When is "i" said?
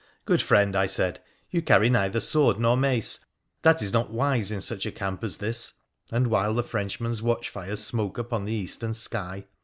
0.75-0.87